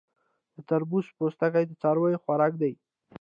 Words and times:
د 0.55 0.57
تربوز 0.69 1.05
پوستکی 1.17 1.63
د 1.67 1.71
څارویو 1.81 2.21
خوراک 2.23 2.53
دی. 2.61 2.73